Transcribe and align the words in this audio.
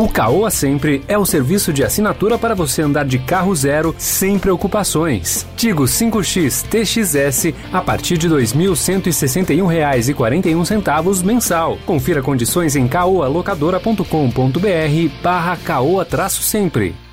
O 0.00 0.08
Caoa 0.08 0.50
Sempre 0.50 1.04
é 1.06 1.16
o 1.18 1.26
serviço 1.26 1.74
de 1.74 1.84
assinatura 1.84 2.38
para 2.38 2.54
você 2.54 2.80
andar 2.80 3.04
de 3.04 3.18
carro 3.18 3.54
zero 3.54 3.94
sem 3.98 4.38
preocupações. 4.38 5.46
Tigo 5.58 5.82
5X 5.82 6.64
TXS 6.70 7.52
a 7.70 7.82
partir 7.82 8.16
de 8.16 8.26
R$ 8.26 8.36
2.161,41 8.36 11.22
mensal. 11.22 11.76
Confira 11.84 12.22
condições 12.22 12.76
em 12.76 12.88
caoalocadora.com.br 12.88 15.22
barra 15.22 15.58
caoa-sempre. 15.58 17.09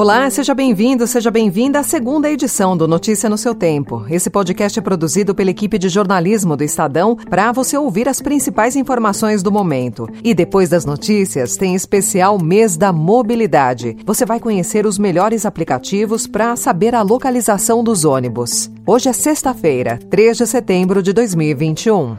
Olá, 0.00 0.30
seja 0.30 0.54
bem-vindo, 0.54 1.06
seja 1.06 1.30
bem-vinda 1.30 1.78
à 1.78 1.82
segunda 1.82 2.30
edição 2.30 2.74
do 2.74 2.88
Notícia 2.88 3.28
no 3.28 3.36
seu 3.36 3.54
Tempo. 3.54 4.02
Esse 4.08 4.30
podcast 4.30 4.78
é 4.78 4.80
produzido 4.80 5.34
pela 5.34 5.50
equipe 5.50 5.78
de 5.78 5.90
jornalismo 5.90 6.56
do 6.56 6.64
Estadão 6.64 7.14
para 7.14 7.52
você 7.52 7.76
ouvir 7.76 8.08
as 8.08 8.18
principais 8.18 8.76
informações 8.76 9.42
do 9.42 9.52
momento. 9.52 10.08
E 10.24 10.32
depois 10.32 10.70
das 10.70 10.86
notícias, 10.86 11.58
tem 11.58 11.74
especial 11.74 12.38
Mês 12.38 12.78
da 12.78 12.94
Mobilidade. 12.94 13.94
Você 14.06 14.24
vai 14.24 14.40
conhecer 14.40 14.86
os 14.86 14.98
melhores 14.98 15.44
aplicativos 15.44 16.26
para 16.26 16.56
saber 16.56 16.94
a 16.94 17.02
localização 17.02 17.84
dos 17.84 18.06
ônibus. 18.06 18.70
Hoje 18.86 19.10
é 19.10 19.12
sexta-feira, 19.12 19.98
3 20.08 20.38
de 20.38 20.46
setembro 20.46 21.02
de 21.02 21.12
2021. 21.12 22.16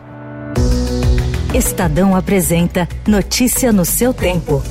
Estadão 1.55 2.15
apresenta 2.15 2.87
Notícia 3.07 3.73
no 3.73 3.85
seu 3.85 4.13
tempo. 4.13 4.61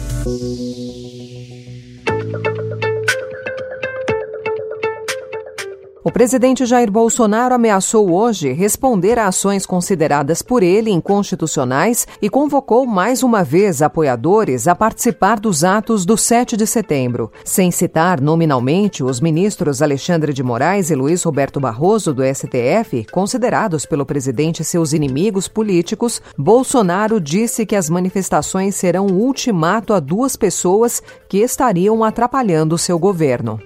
O 6.02 6.10
presidente 6.10 6.64
Jair 6.64 6.90
Bolsonaro 6.90 7.54
ameaçou 7.54 8.10
hoje 8.10 8.52
responder 8.52 9.18
a 9.18 9.26
ações 9.26 9.66
consideradas 9.66 10.40
por 10.40 10.62
ele 10.62 10.90
inconstitucionais 10.90 12.08
e 12.22 12.30
convocou 12.30 12.86
mais 12.86 13.22
uma 13.22 13.44
vez 13.44 13.82
apoiadores 13.82 14.66
a 14.66 14.74
participar 14.74 15.38
dos 15.38 15.62
atos 15.62 16.06
do 16.06 16.16
7 16.16 16.56
de 16.56 16.66
setembro. 16.66 17.30
Sem 17.44 17.70
citar 17.70 18.18
nominalmente 18.18 19.04
os 19.04 19.20
ministros 19.20 19.82
Alexandre 19.82 20.32
de 20.32 20.42
Moraes 20.42 20.88
e 20.88 20.94
Luiz 20.94 21.22
Roberto 21.22 21.60
Barroso 21.60 22.14
do 22.14 22.22
STF, 22.24 23.04
considerados 23.12 23.84
pelo 23.84 24.06
presidente 24.06 24.64
seus 24.64 24.94
inimigos 24.94 25.48
políticos, 25.48 26.22
Bolsonaro 26.34 27.20
disse 27.20 27.66
que 27.66 27.76
as 27.76 27.90
manifestações 27.90 28.74
serão 28.74 29.06
um 29.06 29.18
ultimato 29.18 29.92
a 29.92 30.00
duas 30.00 30.34
pessoas 30.34 31.02
que 31.28 31.42
estariam 31.42 32.02
atrapalhando 32.02 32.78
seu 32.78 32.98
governo. 32.98 33.60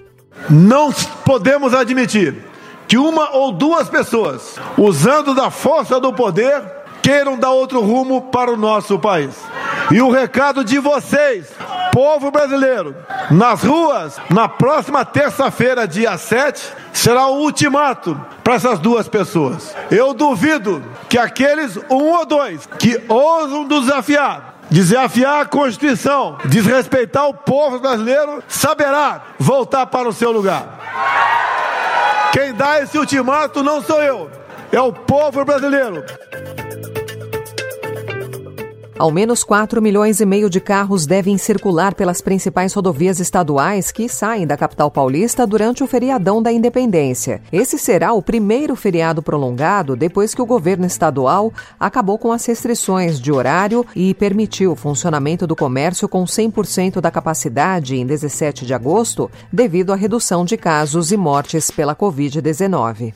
Não 0.49 0.91
podemos 1.25 1.73
admitir 1.73 2.35
que 2.87 2.97
uma 2.97 3.31
ou 3.35 3.51
duas 3.51 3.89
pessoas, 3.89 4.59
usando 4.77 5.33
da 5.33 5.49
força 5.49 5.99
do 5.99 6.13
poder, 6.13 6.61
queiram 7.01 7.37
dar 7.37 7.51
outro 7.51 7.81
rumo 7.81 8.23
para 8.23 8.51
o 8.51 8.57
nosso 8.57 8.97
país. 8.99 9.35
E 9.91 10.01
o 10.01 10.09
recado 10.09 10.63
de 10.63 10.79
vocês, 10.79 11.47
povo 11.91 12.31
brasileiro, 12.31 12.95
nas 13.29 13.63
ruas, 13.63 14.17
na 14.29 14.49
próxima 14.49 15.05
terça-feira, 15.05 15.87
dia 15.87 16.17
7, 16.17 16.73
será 16.91 17.27
o 17.27 17.41
ultimato 17.41 18.19
para 18.43 18.55
essas 18.55 18.79
duas 18.79 19.07
pessoas. 19.07 19.75
Eu 19.91 20.13
duvido 20.13 20.83
que 21.07 21.17
aqueles 21.17 21.77
um 21.89 22.11
ou 22.11 22.25
dois 22.25 22.67
que 22.79 22.99
ousam 23.07 23.67
desafiar 23.67 24.54
desafiar 24.75 25.39
a 25.39 25.45
Constituição, 25.45 26.37
desrespeitar 26.43 27.29
o 27.29 27.33
povo 27.33 27.79
brasileiro, 27.79 28.43
saberá 28.45 29.23
voltar 29.39 29.85
para 29.85 30.09
o 30.09 30.11
seu 30.11 30.33
lugar. 30.33 32.29
Quem 32.33 32.53
dá 32.53 32.81
esse 32.81 32.97
ultimato 32.97 33.63
não 33.63 33.81
sou 33.81 34.03
eu, 34.03 34.29
é 34.73 34.81
o 34.81 34.91
povo 34.91 35.45
brasileiro. 35.45 36.03
Ao 38.97 39.11
menos 39.11 39.43
4 39.43 39.81
milhões 39.81 40.21
e 40.21 40.25
meio 40.25 40.49
de 40.49 40.61
carros 40.61 41.05
devem 41.05 41.37
circular 41.37 41.93
pelas 41.93 42.21
principais 42.21 42.73
rodovias 42.73 43.19
estaduais 43.19 43.91
que 43.91 44.07
saem 44.07 44.47
da 44.47 44.55
capital 44.55 44.89
paulista 44.89 45.45
durante 45.45 45.83
o 45.83 45.87
feriadão 45.87 46.41
da 46.41 46.49
independência. 46.49 47.41
Esse 47.51 47.77
será 47.77 48.13
o 48.13 48.21
primeiro 48.21 48.73
feriado 48.73 49.21
prolongado 49.21 49.97
depois 49.97 50.33
que 50.33 50.41
o 50.41 50.45
governo 50.45 50.85
estadual 50.85 51.51
acabou 51.77 52.17
com 52.17 52.31
as 52.31 52.45
restrições 52.45 53.19
de 53.19 53.33
horário 53.33 53.85
e 53.93 54.13
permitiu 54.13 54.71
o 54.71 54.77
funcionamento 54.77 55.45
do 55.45 55.57
comércio 55.57 56.07
com 56.07 56.23
100% 56.23 57.01
da 57.01 57.11
capacidade 57.11 57.97
em 57.97 58.05
17 58.05 58.65
de 58.65 58.73
agosto, 58.73 59.29
devido 59.51 59.91
à 59.91 59.97
redução 59.97 60.45
de 60.45 60.55
casos 60.55 61.11
e 61.11 61.17
mortes 61.17 61.69
pela 61.69 61.93
Covid-19. 61.93 63.13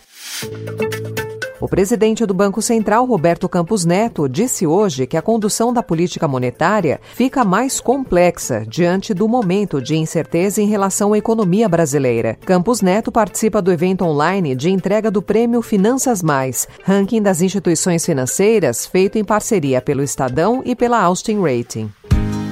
O 1.62 1.68
presidente 1.68 2.26
do 2.26 2.34
Banco 2.34 2.62
Central, 2.62 3.06
Roberto 3.06 3.50
Campos 3.50 3.84
Neto, 3.84 4.30
disse 4.30 4.66
hoje 4.66 5.06
que 5.06 5.18
a 5.18 5.22
condução 5.22 5.74
da 5.74 5.84
política 5.84 6.26
monetária 6.26 7.02
fica 7.14 7.44
mais 7.44 7.82
complexa 7.82 8.64
diante 8.66 9.14
do 9.14 9.28
momento 9.28 9.82
de 9.82 9.98
incerteza 9.98 10.62
em 10.62 10.68
relação 10.68 11.12
à 11.12 11.18
economia 11.18 11.68
brasileira. 11.68 12.38
Campos 12.46 12.82
Neto 12.82 13.12
participa 13.12 13.62
do 13.62 13.74
evento 13.74 14.06
online 14.06 14.56
de 14.56 14.70
entrega 14.70 15.12
do 15.12 15.22
prêmio 15.22 15.62
Finanças 15.62 16.24
Mais, 16.24 16.66
ranking 16.86 17.22
das 17.22 17.42
instituições 17.42 18.06
financeiras, 18.06 18.86
feito 18.86 19.18
em 19.18 19.24
parceria 19.26 19.82
pelo 19.82 20.02
Estadão 20.02 20.62
e 20.64 20.74
pela 20.76 21.02
Austin 21.02 21.42
Rating. 21.42 21.92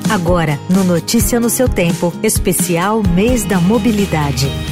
Agora, 0.10 0.60
no 0.70 0.84
Notícia 0.84 1.40
no 1.40 1.50
seu 1.50 1.70
tempo, 1.70 2.12
especial 2.22 3.02
Mês 3.16 3.46
da 3.46 3.60
Mobilidade. 3.60 4.67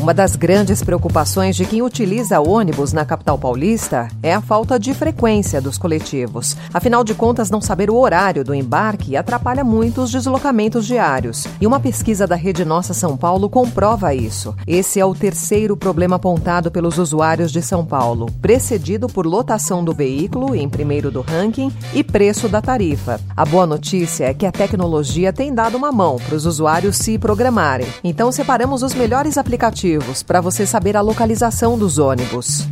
Uma 0.00 0.14
das 0.14 0.34
grandes 0.34 0.82
preocupações 0.82 1.54
de 1.54 1.66
quem 1.66 1.82
utiliza 1.82 2.40
ônibus 2.40 2.90
na 2.90 3.04
capital 3.04 3.36
paulista 3.36 4.08
é 4.22 4.32
a 4.32 4.40
falta 4.40 4.78
de 4.78 4.94
frequência 4.94 5.60
dos 5.60 5.76
coletivos. 5.76 6.56
Afinal 6.72 7.04
de 7.04 7.12
contas, 7.12 7.50
não 7.50 7.60
saber 7.60 7.90
o 7.90 7.96
horário 7.96 8.42
do 8.42 8.54
embarque 8.54 9.14
atrapalha 9.14 9.62
muito 9.62 10.00
os 10.00 10.10
deslocamentos 10.10 10.86
diários. 10.86 11.46
E 11.60 11.66
uma 11.66 11.78
pesquisa 11.78 12.26
da 12.26 12.34
Rede 12.34 12.64
Nossa 12.64 12.94
São 12.94 13.14
Paulo 13.14 13.50
comprova 13.50 14.14
isso. 14.14 14.56
Esse 14.66 14.98
é 14.98 15.04
o 15.04 15.14
terceiro 15.14 15.76
problema 15.76 16.16
apontado 16.16 16.70
pelos 16.70 16.96
usuários 16.96 17.52
de 17.52 17.60
São 17.60 17.84
Paulo, 17.84 18.24
precedido 18.40 19.06
por 19.06 19.26
lotação 19.26 19.84
do 19.84 19.92
veículo, 19.92 20.56
em 20.56 20.66
primeiro 20.66 21.10
do 21.10 21.20
ranking, 21.20 21.70
e 21.92 22.02
preço 22.02 22.48
da 22.48 22.62
tarifa. 22.62 23.20
A 23.36 23.44
boa 23.44 23.66
notícia 23.66 24.24
é 24.24 24.32
que 24.32 24.46
a 24.46 24.52
tecnologia 24.52 25.30
tem 25.30 25.52
dado 25.52 25.76
uma 25.76 25.92
mão 25.92 26.16
para 26.16 26.36
os 26.36 26.46
usuários 26.46 26.96
se 26.96 27.18
programarem. 27.18 27.86
Então, 28.02 28.32
separamos 28.32 28.82
os 28.82 28.94
melhores 28.94 29.36
aplicativos 29.36 29.89
para 30.22 30.40
você 30.40 30.66
saber 30.66 30.96
a 30.96 31.00
localização 31.00 31.78
dos 31.78 31.98
ônibus. 31.98 32.66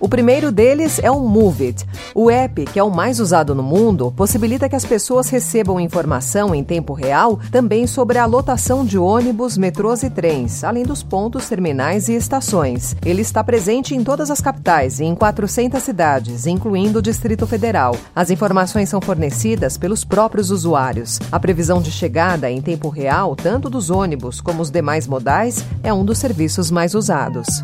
O 0.00 0.08
primeiro 0.08 0.50
deles 0.50 0.98
é 1.02 1.10
o 1.10 1.20
Move 1.20 1.66
It. 1.66 1.86
O 2.14 2.30
app, 2.30 2.64
que 2.64 2.78
é 2.78 2.82
o 2.82 2.90
mais 2.90 3.20
usado 3.20 3.54
no 3.54 3.62
mundo, 3.62 4.10
possibilita 4.16 4.66
que 4.66 4.74
as 4.74 4.84
pessoas 4.84 5.28
recebam 5.28 5.78
informação 5.78 6.54
em 6.54 6.64
tempo 6.64 6.94
real 6.94 7.38
também 7.52 7.86
sobre 7.86 8.16
a 8.16 8.24
lotação 8.24 8.82
de 8.82 8.96
ônibus, 8.96 9.58
metrôs 9.58 10.02
e 10.02 10.08
trens, 10.08 10.64
além 10.64 10.84
dos 10.84 11.02
pontos, 11.02 11.46
terminais 11.46 12.08
e 12.08 12.14
estações. 12.14 12.96
Ele 13.04 13.20
está 13.20 13.44
presente 13.44 13.94
em 13.94 14.02
todas 14.02 14.30
as 14.30 14.40
capitais 14.40 15.00
e 15.00 15.04
em 15.04 15.14
400 15.14 15.82
cidades, 15.82 16.46
incluindo 16.46 17.00
o 17.00 17.02
Distrito 17.02 17.46
Federal. 17.46 17.94
As 18.16 18.30
informações 18.30 18.88
são 18.88 19.02
fornecidas 19.02 19.76
pelos 19.76 20.02
próprios 20.02 20.50
usuários. 20.50 21.18
A 21.30 21.38
previsão 21.38 21.82
de 21.82 21.90
chegada 21.90 22.50
em 22.50 22.62
tempo 22.62 22.88
real, 22.88 23.36
tanto 23.36 23.68
dos 23.68 23.90
ônibus 23.90 24.40
como 24.40 24.62
os 24.62 24.70
demais 24.70 25.06
modais, 25.06 25.62
é 25.82 25.92
um 25.92 26.06
dos 26.06 26.16
serviços 26.16 26.70
mais 26.70 26.94
usados. 26.94 27.62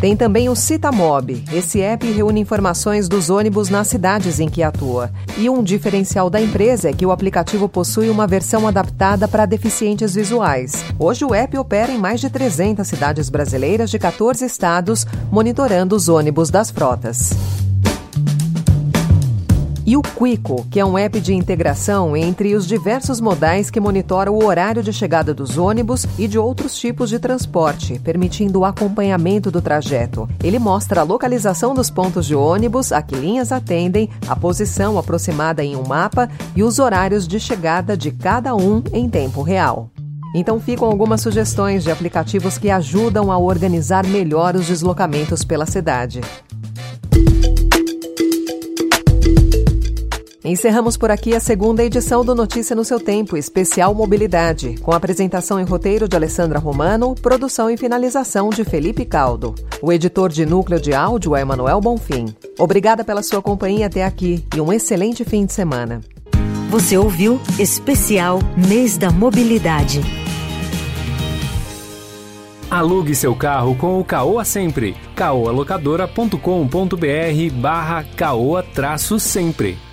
Tem 0.00 0.16
também 0.16 0.48
o 0.48 0.56
Citamob. 0.56 1.44
Esse 1.52 1.82
app 1.82 2.10
reúne 2.10 2.40
informações 2.40 3.06
dos 3.06 3.28
ônibus 3.28 3.68
nas 3.68 3.86
cidades 3.86 4.40
em 4.40 4.48
que 4.48 4.62
atua. 4.62 5.10
E 5.36 5.50
um 5.50 5.62
diferencial 5.62 6.30
da 6.30 6.40
empresa 6.40 6.88
é 6.88 6.92
que 6.92 7.04
o 7.04 7.12
aplicativo 7.12 7.68
possui 7.68 8.08
uma 8.08 8.26
versão 8.26 8.66
adaptada 8.66 9.28
para 9.28 9.44
deficientes 9.44 10.14
visuais. 10.14 10.82
Hoje 10.98 11.22
o 11.22 11.34
app 11.34 11.56
opera 11.58 11.92
em 11.92 11.98
mais 11.98 12.18
de 12.18 12.30
300 12.30 12.88
cidades 12.88 13.28
brasileiras 13.28 13.90
de 13.90 13.98
14 13.98 14.42
estados, 14.42 15.06
monitorando 15.30 15.94
os 15.94 16.08
ônibus 16.08 16.48
das 16.48 16.70
frotas 16.70 17.30
e 19.90 19.96
o 19.96 20.02
Quico, 20.02 20.64
que 20.70 20.78
é 20.78 20.84
um 20.84 20.96
app 20.96 21.20
de 21.20 21.34
integração 21.34 22.16
entre 22.16 22.54
os 22.54 22.64
diversos 22.64 23.20
modais 23.20 23.70
que 23.70 23.80
monitora 23.80 24.30
o 24.30 24.44
horário 24.44 24.84
de 24.84 24.92
chegada 24.92 25.34
dos 25.34 25.58
ônibus 25.58 26.06
e 26.16 26.28
de 26.28 26.38
outros 26.38 26.78
tipos 26.78 27.10
de 27.10 27.18
transporte, 27.18 27.98
permitindo 27.98 28.60
o 28.60 28.64
acompanhamento 28.64 29.50
do 29.50 29.60
trajeto. 29.60 30.28
Ele 30.44 30.60
mostra 30.60 31.00
a 31.00 31.02
localização 31.02 31.74
dos 31.74 31.90
pontos 31.90 32.24
de 32.24 32.36
ônibus, 32.36 32.92
a 32.92 33.02
que 33.02 33.16
linhas 33.16 33.50
atendem, 33.50 34.08
a 34.28 34.36
posição 34.36 34.96
aproximada 34.96 35.64
em 35.64 35.74
um 35.74 35.82
mapa 35.82 36.30
e 36.54 36.62
os 36.62 36.78
horários 36.78 37.26
de 37.26 37.40
chegada 37.40 37.96
de 37.96 38.12
cada 38.12 38.54
um 38.54 38.84
em 38.92 39.10
tempo 39.10 39.42
real. 39.42 39.90
Então 40.32 40.60
ficam 40.60 40.86
algumas 40.86 41.20
sugestões 41.20 41.82
de 41.82 41.90
aplicativos 41.90 42.56
que 42.56 42.70
ajudam 42.70 43.32
a 43.32 43.38
organizar 43.38 44.06
melhor 44.06 44.54
os 44.54 44.68
deslocamentos 44.68 45.42
pela 45.42 45.66
cidade. 45.66 46.20
Encerramos 50.42 50.96
por 50.96 51.10
aqui 51.10 51.34
a 51.34 51.40
segunda 51.40 51.84
edição 51.84 52.24
do 52.24 52.34
Notícia 52.34 52.74
no 52.74 52.82
seu 52.82 52.98
Tempo, 52.98 53.36
especial 53.36 53.94
Mobilidade, 53.94 54.76
com 54.80 54.90
apresentação 54.90 55.60
e 55.60 55.64
roteiro 55.64 56.08
de 56.08 56.16
Alessandra 56.16 56.58
Romano, 56.58 57.14
produção 57.14 57.70
e 57.70 57.76
finalização 57.76 58.48
de 58.48 58.64
Felipe 58.64 59.04
Caldo. 59.04 59.54
O 59.82 59.92
editor 59.92 60.30
de 60.30 60.46
núcleo 60.46 60.80
de 60.80 60.94
áudio 60.94 61.36
é 61.36 61.42
Emanuel 61.42 61.82
Bonfim. 61.82 62.34
Obrigada 62.58 63.04
pela 63.04 63.22
sua 63.22 63.42
companhia 63.42 63.86
até 63.86 64.02
aqui 64.02 64.42
e 64.56 64.60
um 64.62 64.72
excelente 64.72 65.24
fim 65.24 65.44
de 65.44 65.52
semana. 65.52 66.00
Você 66.70 66.96
ouviu 66.96 67.38
Especial 67.58 68.38
Mês 68.56 68.96
da 68.96 69.10
Mobilidade. 69.10 70.00
Alugue 72.70 73.14
seu 73.14 73.36
carro 73.36 73.74
com 73.74 74.00
o 74.00 74.04
Caoa 74.04 74.44
Sempre. 74.44 74.96
caoalocadora.com.br 75.14 77.60
barra 77.60 78.04
caoa-sempre. 78.16 79.89